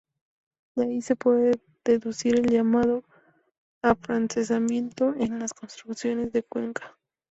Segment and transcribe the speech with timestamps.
[0.75, 3.03] De ahí se puede deducir el llamado
[3.83, 6.97] "afrancesamiento" en las construcciones de Cuenca.